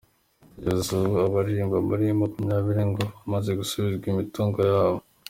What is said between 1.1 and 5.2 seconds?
ababarirwa muri makumyabiri ngo bamaze gusubizwa imitungo yabo.